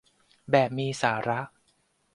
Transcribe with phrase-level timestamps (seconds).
[0.51, 1.39] แบบมีสาระ